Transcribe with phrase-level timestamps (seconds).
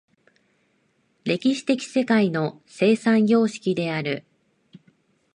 [1.25, 4.25] 歴史的世界の生産様式である。